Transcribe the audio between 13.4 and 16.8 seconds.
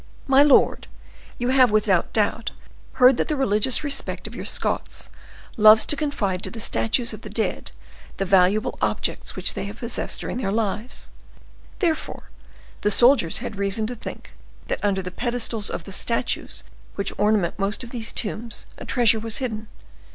had reason to think that under the pedestals of the statues